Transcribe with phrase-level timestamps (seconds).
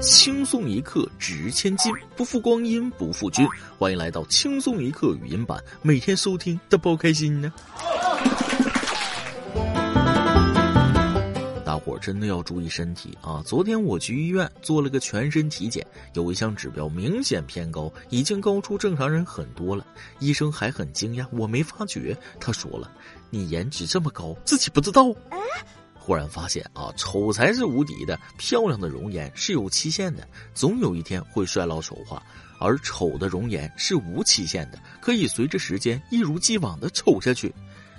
[0.00, 3.46] 轻松一刻值千金，不负光阴不负君。
[3.78, 7.52] 欢迎来到轻松一刻语音版，每天收听都包开心呢。
[11.64, 13.42] 大伙儿真的要注意身体啊！
[13.44, 15.84] 昨天我去医院做了个全身体检，
[16.14, 19.84] 有一项指标明显偏高，已经高出正常人很多了。
[20.20, 22.16] 医生还很惊讶，我没发觉。
[22.40, 22.90] 他说了
[23.30, 25.12] ：“你颜值这么高，自己不知道。”
[26.08, 32.16] 忽然发现啊，丑才是无敌的，漂亮的容颜是有期限的，总有一天会衰老丑化；
[32.58, 37.54] 而丑的容颜是无期限的，可以随着时间一如既往的丑下去。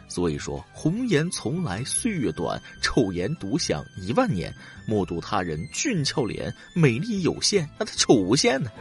[0.07, 4.52] 所以说，红颜从来岁月短，丑颜独享一万年。
[4.88, 8.71] 莫睹他人俊俏脸，美丽有限，那他丑无限呢？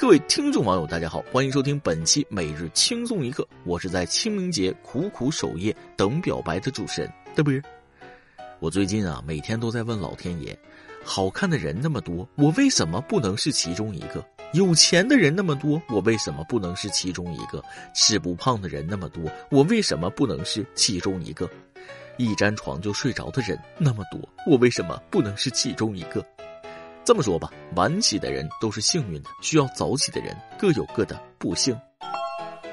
[0.00, 3.46] 各位听众网友，大家好，欢迎收听本期每日轻松一刻。
[3.64, 7.62] 我是在清明节苦苦守夜等表白的主持人，对不对？
[8.60, 10.58] 我最近啊，每天都在问老天爷：
[11.04, 14.26] 好看的人那么多，我为什么不能是其中一个？
[14.54, 17.62] 有钱的人那么多，我为什么不能是其中一个？
[17.94, 21.46] 吃不胖的人那么多，我为什么不能是其中一个？
[22.16, 26.24] 一沾床就睡着的人那么多，我为什么不能是其中一个？
[27.04, 31.76] 这么说吧，晚起的人都是幸运的，需要早起的人各有各的不幸。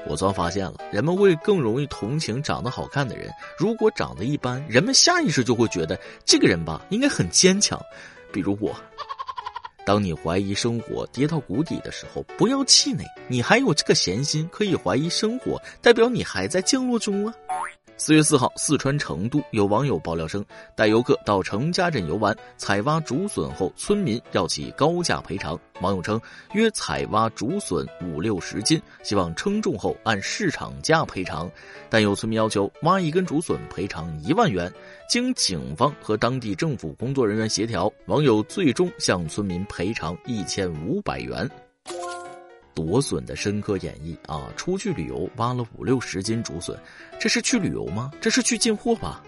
[0.06, 3.30] 我算发现了，人们会更容易同情长得好看的人。
[3.58, 7.80] 如果长得一般，人们下意识就会觉得这个人吧应该很坚强。
[8.32, 8.74] 比如我，
[9.84, 17.34] 当你怀疑生活跌到谷底的时候，不要气馁，你还有这个闲心可以怀疑生活，代表你还在降落中啊。
[18.00, 20.42] 四月四号，四川成都有网友爆料称，
[20.76, 25.58] 带游客到程家镇游玩，采挖竹笋后，村民要其高价赔偿。
[25.80, 26.18] 网友称，
[26.52, 31.50] 约采挖竹笋五六十斤，希望称重后按市场价赔偿，
[31.90, 34.72] 但有村民要求挖一根竹笋赔偿一万元。
[35.10, 41.50] 经警方和当地政府工作人员协调，网友最终向村民赔偿一千五百元。
[42.78, 44.48] 夺笋的深刻演绎啊！
[44.56, 46.78] 出去旅游挖了五六十斤竹笋，
[47.18, 48.12] 这是去旅游吗？
[48.20, 49.20] 这是去进货吧？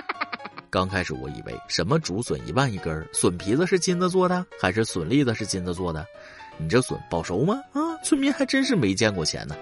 [0.70, 6.06] 刚开始我以为什么竹笋一万一根，笋皮子是金子做的，还是笋粒子是金子做的？
[6.56, 7.60] 你这笋保熟吗？
[7.74, 9.54] 啊，村民还真是没见过钱呢。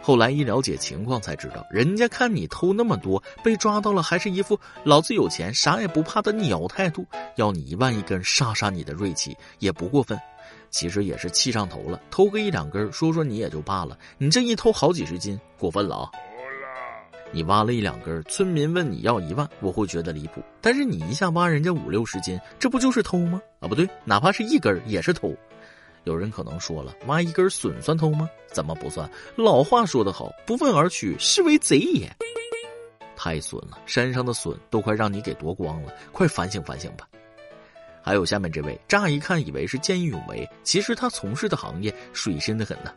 [0.00, 7.04] 后来一了解情况才知道，人家看你偷那么多，被抓到了还是一副老子有钱啥也不怕的鸟态度，
[7.34, 10.16] 要你一万一根杀杀你的锐气也不过分。
[10.74, 16.10] 其实也是气上头了，偷个一两根，说说你也就罢了，你这一偷好几十斤，过分了啊！
[17.30, 20.42] 你挖了一两根，村民问你要一万，我会觉得离谱。
[20.60, 23.40] 但是你一下挖人家五六十斤，这不就是偷吗？
[23.60, 25.32] 啊，不对，哪怕是一根也是偷。
[26.02, 28.28] 有人可能说了，挖一根笋算偷吗？
[28.48, 29.08] 怎么不算？
[29.36, 32.10] 老话说得好，不问而取，是为贼也。
[33.14, 37.08] 太损了，山上的笋都快让你给夺光了，快反省反省吧。
[38.04, 42.92] 还有下面这位，乍一看以为是见义勇为，其实他从事的行业水深的很呢。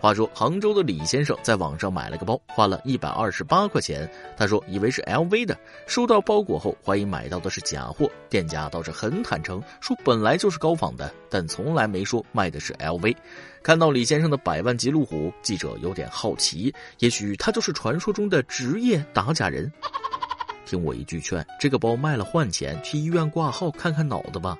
[0.00, 4.10] 话说，杭州的李先生在网上买了个包，花了一百二十八块钱。
[4.34, 5.54] 他说以为是 LV 的，
[5.86, 8.10] 收到包裹后怀疑买到的是假货。
[8.30, 13.14] 店家倒是很坦诚，说本来就是高仿的，但从来没说卖的是 LV。
[13.62, 19.70] 看到李先生的百万级路虎，记者有点好奇，也许他就是传说中的职业打假人。
[20.70, 24.56] 听我一句劝，这个包卖了换钱，去医院挂号看看脑子吧。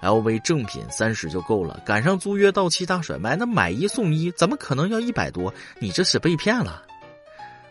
[0.00, 5.52] LV 正品三十就够了，赶上租约到期大甩卖，那买一送一，怎么可能要一百多？
[5.78, 6.82] 你这是被骗了。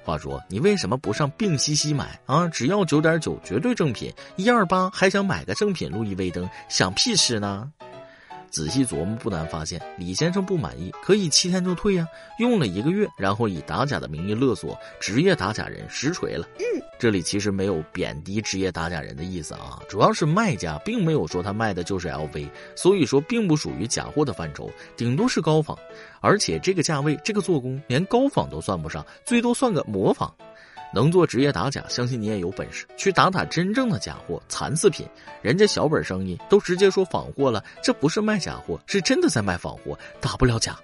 [0.04, 2.48] 话说，你为什么不上病西西买啊？
[2.50, 7.72] 只要九点九，绝对正品，一二八还想买个正品路易威登，想屁吃呢？
[8.50, 12.08] 仔细琢磨，不难发现，李先生不满意可以七天就退呀。
[12.40, 16.48] 用了一个月，然后以打假的名义勒索，职业打假人实锤了。
[16.98, 25.78] 这里其实没有贬低职业打假人的意思啊，主要是卖家并没有说他卖的就是 LV，所以说并不属于假货的范畴，顶多是高仿。
[26.20, 30.34] 而且这个价位，这个做工，连高仿都算不上，最多算个模仿。
[30.94, 35.08] 能做职业打假，相信你也有本事去打打真正的假货、残次品。
[35.42, 40.78] 人家小本生意都直接说仿货了，这不是卖假货，是真的在卖仿货，打不了假。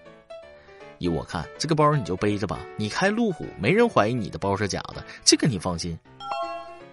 [1.00, 5.98] 依我看，这个包你就背着吧，你开路虎，没人怀疑你的包是假的，这个你放心。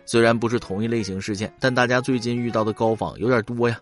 [0.05, 3.81] 虽然不是同一类型事件，但大家最近遇到的高仿有点多呀。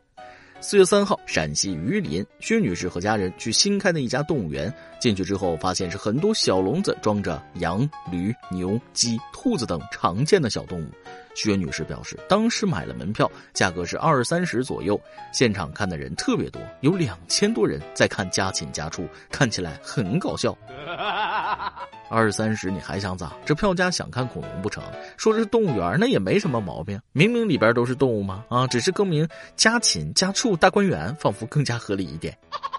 [0.62, 4.72] 四月三号，陕西榆林，薛女士和家人去新开的一家动物园。
[5.00, 10.86] 进去之后，发现是很多小笼子装着羊、驴、牛、鸡、兔子等常见的小动物。
[11.34, 15.00] 薛女士表示，当时买了门票，价格是二三十左右，
[15.32, 20.56] 现场看的人特别多，有两千多人在看家禽家畜，看起来很搞笑。
[22.10, 23.32] 二三十你还想咋？
[23.46, 24.82] 这票价想看恐龙不成？
[25.16, 28.44] 说是动物园，那也没什么毛病，明明里边都是动物嘛？
[28.48, 32.36] 啊，只是更名家禽家畜大观园，仿佛更加合理一点。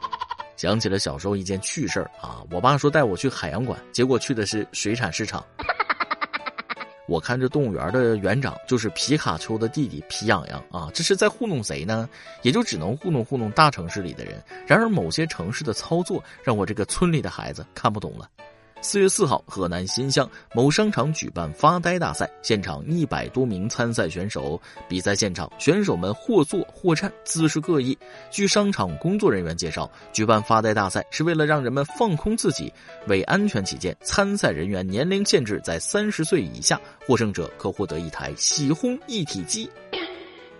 [0.58, 5.44] 想起了小时候一件趣事儿啊，我爸说带我去海洋馆，结果去的是水产市场。
[7.08, 12.08] 我看这动物园的园长就是皮卡丘的弟弟皮痒痒啊，这是在糊弄谁呢？
[12.42, 14.42] 也就只能糊弄糊弄大城市里的人。
[14.66, 18.30] 然而某些城市的操作让我这个村里的孩子看不懂了。
[18.84, 24.60] 四月四号，河南新乡某商场举办发呆大赛，现场一百多名参赛选手。
[24.90, 27.96] 比赛现场，选手们或坐或站，姿势各异。
[28.32, 32.74] 据商场工作人员介绍，举办发呆大赛是为了让人们放空自己。
[33.06, 39.70] 为安全起见，参赛人员年龄限制在三十岁以下，获胜者可获得一台洗烘一体机。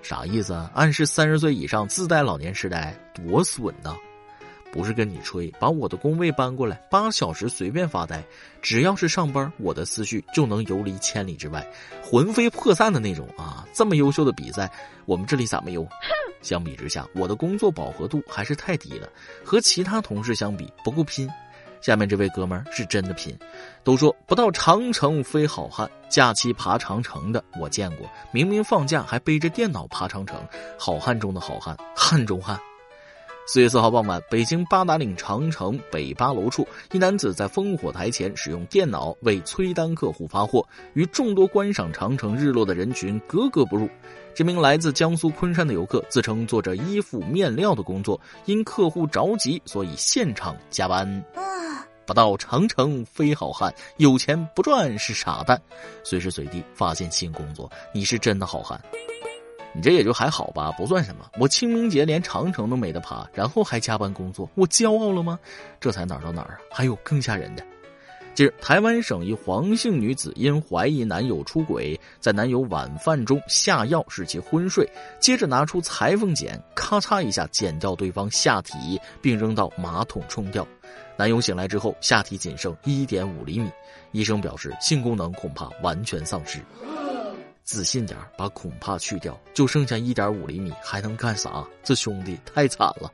[0.04, 0.70] 啥意思啊？
[0.76, 3.96] 暗示三十岁以上自带老年痴呆，多损呐！
[4.72, 8.24] 不是跟你吹，把我的工位搬过来，八小时随便发呆，
[8.62, 11.66] 只要是上班，我的思绪就能游离千里之外，
[12.02, 13.68] 魂飞魄散的那种啊！
[13.74, 14.72] 这么优秀的比赛，
[15.06, 15.88] 我们这里咋没有？
[16.42, 19.10] 相比之下，我的工作饱和度还是太低了，
[19.44, 21.30] 和其他同事相比不够拼。
[21.82, 23.36] 下面这位哥们儿是真的拼，
[23.84, 30.40] 都说不到长城非好汉，假期爬长城的我见过，明明放假还背着电脑爬长城，
[30.78, 32.60] 好汉中的好汉，汉中汉。
[33.54, 43.90] 四月四号傍晚，北京八达岭长城北八楼处，一男子在烽火台前使用电脑为催单客户发货，与众多观赏长城日落的人群格格不入。
[44.34, 51.22] 这名来自江苏昆山的游客自称做着衣服面料的工作，因客户着急，所以现场加班。
[52.06, 55.62] 不到长城非好汉，有钱不赚是傻蛋。
[56.06, 58.82] 随时随地发现新工作，你是真的好汉。
[59.74, 61.30] 你这也就还好吧，不算什么。
[61.40, 65.40] 我清明节连长城都没得爬，然后还加班工作，我骄傲了吗？
[65.80, 66.60] 这才哪儿到哪儿啊？
[66.72, 67.64] 还有更吓人的。
[68.34, 74.90] 近日，台湾省一黄姓女子因怀疑男友出轨，在男友晚饭中下药使其昏睡，
[75.20, 80.66] 接着拿出裁缝剪，咔嚓一下剪掉对方下体，并扔到马桶冲掉。
[81.18, 83.70] 男友醒来之后，下体仅剩一点五厘米，
[84.14, 86.60] 医生表示性功能恐怕完全丧失。
[87.72, 91.66] 自信点把恐怕去掉，就剩下一点五厘米，还能干啥？
[91.82, 93.10] 这兄弟太惨了。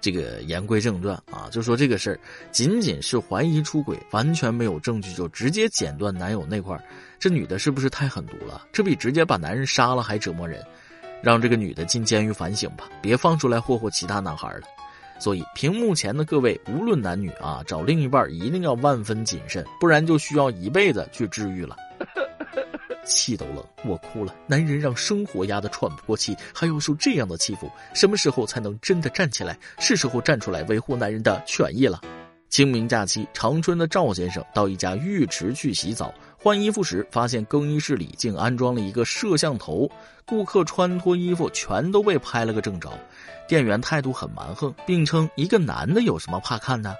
[0.00, 2.18] 这个言归正传啊，就说这个事儿，
[2.50, 6.76] 仅仅是怀疑出轨，完全没有证据就直接剪断男友那块
[7.20, 8.66] 这女的是不是太狠毒了？
[8.72, 10.60] 这比直接把男人杀了还折磨人。
[11.22, 14.62] 让这个女的进监狱反省吧，别放出来霍霍其他男孩了。
[15.20, 21.76] 所以，屏幕前的各位，无论男女啊，找另一半一定要万分谨慎，不然就需要一辈子去治愈了。
[23.08, 24.34] 气都冷，我哭了。
[24.46, 29.58] 男人让生活压得喘不过气，还要受这样的欺负，什么时候才能真的站起来？
[29.78, 32.00] 是时候站出来维护男人的权益了。
[32.48, 39.90] 清明假期，长春的赵先生到一家浴池去洗澡，换衣服时发现更衣室里竟安装了一个摄像头，
[40.24, 42.90] 顾客穿脱衣服全都被拍了个正着。
[43.46, 46.96] 店员态度很蛮横，并称一个男的有什么怕看的？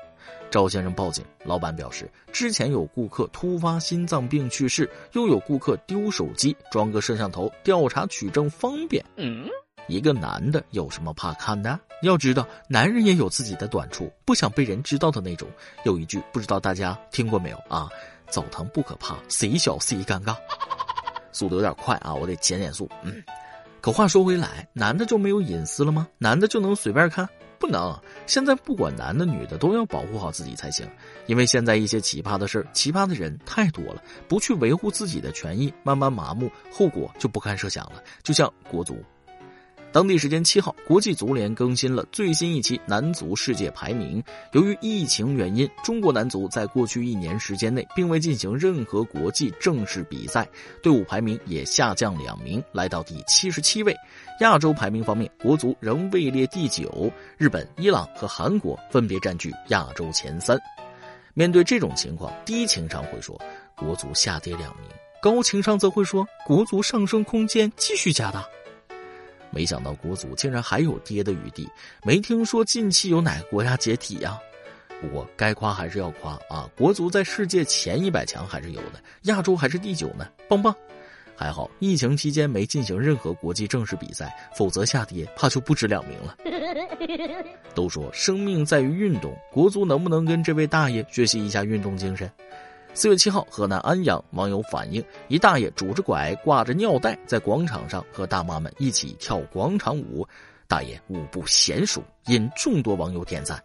[0.50, 9.04] 赵先生报警，老板表示，之前有顾客突发心脏病去世，又有顾客丢手机，装个摄像头调查取证方便。
[9.16, 9.46] 嗯，
[9.88, 11.78] 一个男的有什么怕看的？
[12.02, 15.48] 要知道，男人也有自己的短处，不想被人知道的那种。
[15.84, 17.88] 有一句不知道大家听过没有啊？
[18.30, 20.34] 澡堂不可怕，谁小谁尴尬。
[21.32, 22.88] 速度有点快啊，我得减减速。
[23.02, 23.22] 嗯，
[23.80, 26.08] 可话说回来，男的就没有隐私了吗？
[26.18, 27.28] 男的就能随便看？
[27.58, 30.88] 不能，现在不管男的女的都要保护好自己才行，
[31.26, 38.02] 因为现在一些奇葩的事、奇葩的人太多了，不去维护自己的权益，慢慢麻木，后果就不堪设想了。
[38.22, 38.96] 就像国足。
[39.90, 44.22] 当地时间七号，国际足联更新了最新一期男足世界排名。
[44.52, 50.46] 由于疫情原因，中国男足在过去一年时间内并未进行任何国际正式比赛，
[50.82, 53.96] 队伍排名也下降两名，来到第七十七位。
[54.40, 60.58] 亚洲排名方面，国足仍位列第九，日本、伊朗和韩国分别占据亚洲前三。
[61.32, 63.40] 面对这种情况，低情商会说
[63.74, 64.90] 国足下跌两名，
[65.22, 68.46] 高情商则会说国足上升空间继续加大。
[69.50, 71.68] 没想到国足竟然还有跌的余地，
[72.04, 74.38] 没听说近期有哪个国家解体呀？
[75.00, 80.74] 不过该夸还是要夸啊，国足在世界前一百强还是有的，亚洲还是第九呢，棒棒！
[81.36, 86.36] 还好疫情期间没进行任何国际正式比赛，否则下跌怕就不止两名了。
[87.76, 92.28] 都说生命在于运动，国足能不能跟这位大爷学习一下运动精神？
[92.98, 100.26] 四月七号，河南安阳网友反映，一大爷拄着拐，挂着尿袋，在广场上和大妈们一起跳广场舞。
[100.66, 103.62] 大爷舞步娴熟，引众多网友点赞。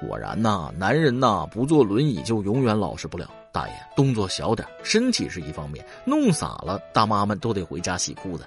[0.00, 3.28] 果然呐，男人呐，不坐轮椅就永远老实不了。
[3.52, 8.46] 大爷动作小点，身体是一方面，弄洒了，大妈们都得回家洗裤子。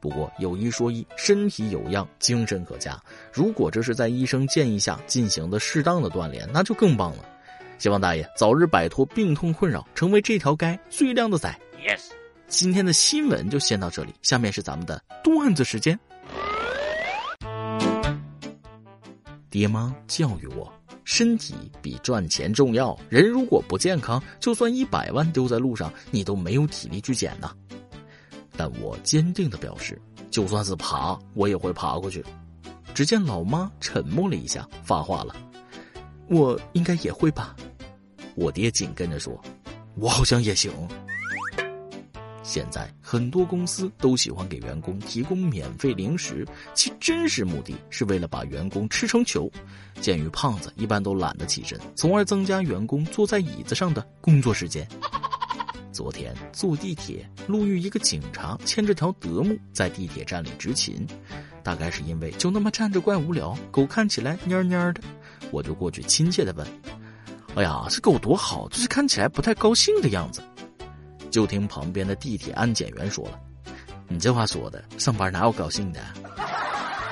[0.00, 3.00] 不过有一说一，身体有恙，精神可嘉。
[3.32, 7.28] 如果这是在医生建议下进行的适当的锻炼，那就更棒了。
[7.82, 11.52] 希望大爷早日摆脱病痛困扰，成为这条街最靓的仔。
[11.84, 12.12] Yes，
[12.46, 15.98] 今天的新闻就先到这里，下面是咱们的段子时间。
[19.50, 20.72] 爹妈教育我，
[21.02, 22.96] 身体比赚钱重要。
[23.08, 27.52] 人如果不健康，就算一百万丢在路上，你都没有体力去捡呐。
[28.56, 32.24] 但我坚定的表示，就算是爬，我也会爬过去。
[32.94, 35.34] 只见老妈沉默了一下，发话了
[36.30, 37.56] ：“我应该也会吧。”
[38.34, 39.40] 我爹紧跟着说
[39.96, 40.70] ：“我好像也行。”
[42.42, 49.50] 现在很多公司都喜欢给员工提供免费零食，其真实目的是为了把员工吃成球。
[50.00, 54.86] 鉴于胖子一般都懒得起身，从而增加员工坐在椅子上的工作时间。
[55.92, 61.06] 昨天坐地铁，路遇一个警察牵着条德牧在地铁站里执勤，
[61.62, 65.00] 大概是因为就那么站着怪无聊，狗看起来蔫蔫的，
[65.52, 66.66] 我就过去亲切的问
[67.54, 70.42] ：“哎呀，这狗多好，就是看起来不太高兴的样子。”
[71.30, 73.38] 就听旁边的地铁安检员说了
[74.08, 76.00] ：“你这话说的，上班哪有高兴的？”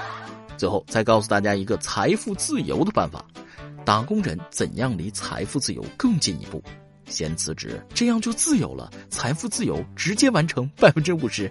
[0.59, 3.25] 最后再告诉大家一个财富自由的办法：
[3.85, 6.63] 打工人怎样离财富自由更进一步？
[7.07, 11.51] 先辞职，这样就自由了，财富自由直接完成 百分之五十。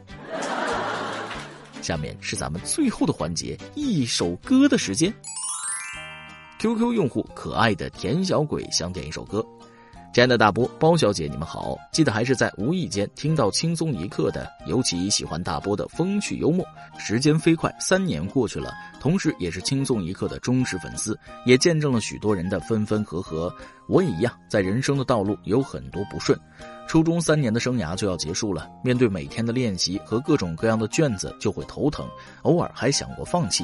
[1.81, 5.11] 下面是咱们最后的环节，一首歌的时间。
[6.59, 9.41] QQ 用户可爱的田小鬼想点一首歌。
[10.11, 11.77] 亲爱的大波包小姐，你们好！
[11.89, 16.65] 记得还是在无意间听到轻松一刻的，尤其喜欢大波的风趣幽默。
[16.97, 23.55] 时间飞快，三年过去了，同时也是轻松一刻的忠实粉丝，也见证了许多人的分分合合。
[23.87, 26.37] 我也一样，在人生的道路有很多不顺。
[26.89, 32.05] 初中三年的生涯就要结束了，面对每天的练习和各种各样的卷子，就会头疼，
[32.41, 33.63] 偶尔还想过放弃。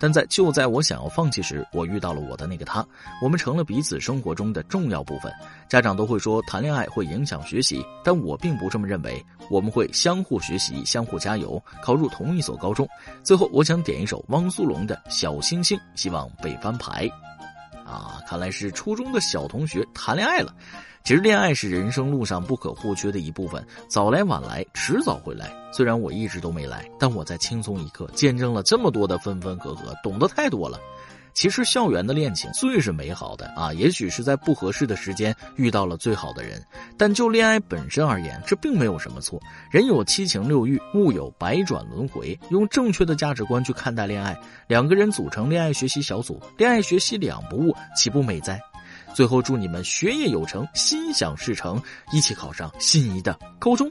[0.00, 2.84] 但在就在我想要放弃时，我遇到了我的那个他，
[3.22, 5.30] 我们成了彼此生活中的重要部分。
[5.68, 9.24] 家长都会说谈恋爱会影响学习，但我并不这么认为。
[9.50, 12.88] 我们会相互学习，相互加油，考入同一所高中。
[13.22, 17.10] 最后，我想点一首汪苏泷的《小星星》，希望被翻牌。
[17.90, 20.54] 啊，看来是初中的小同学谈恋爱了。
[21.02, 25.50] 其实恋爱是人生路上不可或缺的一部分，早来晚来，迟早会来。
[25.72, 30.78] 虽然我一直都没来，但我在轻松一刻见证了这么多的分分合合，懂得太多了。
[31.32, 36.62] 其实校园的恋情最是美好的啊，也许是在不合适的时间遇到了最好的人，
[36.98, 39.40] 但就恋爱本身而言，这并没有什么错。
[39.70, 48.60] 人有七情六欲，物有百转轮回，用正确的价值观去看待恋爱，两个人组成恋爱学习小组，恋爱学习两不误，岂不美哉？
[49.14, 51.82] 最后祝你们学业有成，心想事成，
[52.12, 53.90] 一起考上心仪的高中。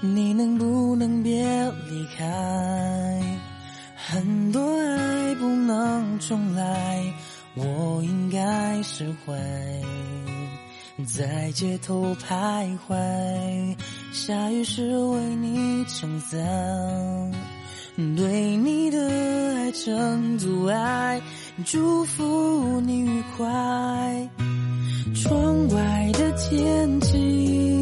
[0.00, 1.44] 你能不能别
[1.88, 3.22] 离开？
[4.08, 7.02] 很多爱不能重来，
[7.54, 9.34] 我应该释怀。
[11.04, 13.76] 在街头徘徊，
[14.12, 16.38] 下雨时为你撑伞，
[18.16, 18.98] 对你的
[19.56, 21.20] 爱成阻碍，
[21.64, 23.46] 祝福你愉快。
[25.14, 27.75] 窗外的天气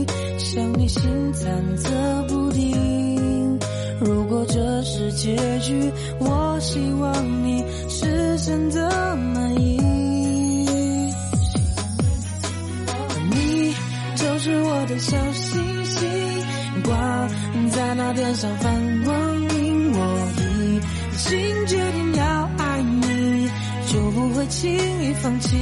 [0.55, 1.03] 像你心
[1.35, 3.59] 忐忑不定。
[3.99, 9.81] 如果这是结局，我希望你是真的满意。
[13.33, 13.75] 你
[14.15, 16.09] 就是我的小星星，
[16.85, 17.29] 挂
[17.73, 19.93] 在那天上放光明。
[19.93, 20.81] 我已
[21.19, 23.51] 经决定要爱你，
[23.93, 25.57] 就不会轻易放弃。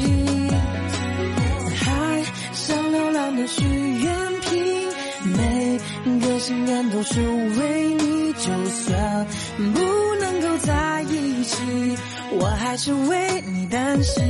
[1.76, 2.22] 海
[2.52, 4.88] 像流浪的许愿你，
[5.24, 5.78] 每
[6.20, 9.80] 个心愿都是为你，就算不
[10.20, 11.96] 能够在一起，
[12.38, 14.22] 我还是为你担心。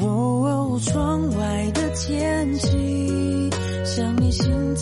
[0.00, 2.83] 哦，窗外的天气。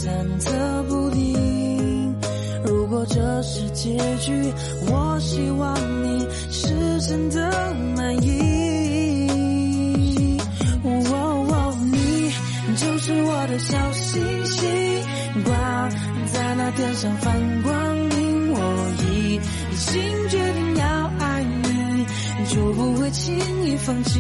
[0.02, 2.12] 忐忑不定。
[2.64, 4.52] 如果这是结局，
[4.88, 9.28] 我希望你是真的满意。
[10.82, 12.32] 哦，你
[12.76, 14.68] 就是我的小星星，
[15.44, 15.88] 挂
[16.32, 17.32] 在那天上放
[17.62, 18.52] 光明。
[18.54, 18.59] 我
[19.12, 19.38] 已
[19.78, 22.04] 经决定要爱你，
[22.49, 24.18] 就不会轻易放弃。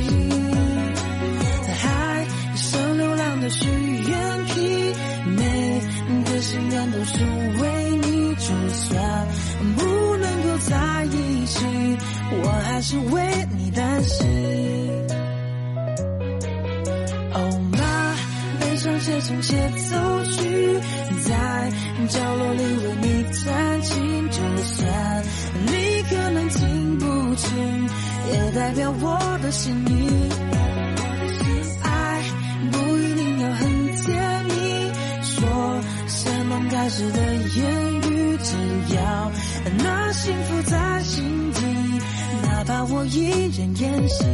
[43.14, 44.24] 一人演戏。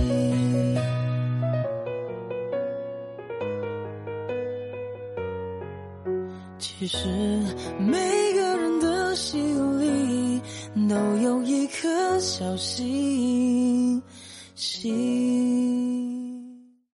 [6.60, 7.08] 其实
[7.80, 7.98] 每
[8.34, 10.40] 个人的心里
[10.88, 14.00] 都有一颗小星
[14.54, 15.07] 星。